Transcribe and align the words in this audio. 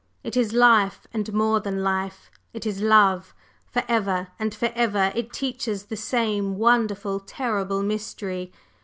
It 0.23 0.35
is 0.35 0.51
life, 0.51 1.05
and 1.13 1.31
more 1.31 1.59
than 1.59 1.83
life; 1.83 2.31
it 2.53 2.65
is 2.65 2.81
love. 2.81 3.35
Forever 3.71 4.29
and 4.39 4.51
forever 4.51 5.11
it 5.13 5.31
teaches 5.31 5.83
the 5.83 5.95
same 5.95 6.57
wonderful, 6.57 7.19
terrible 7.19 7.83
mystery. 7.83 8.51